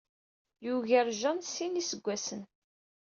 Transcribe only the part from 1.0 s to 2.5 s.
Jane s sin n yiseggasen.